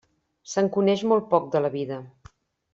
Se'n 0.53 0.69
coneix 0.77 1.05
molt 1.13 1.29
poc 1.35 1.47
de 1.57 1.63
la 1.67 1.73
vida. 1.79 2.03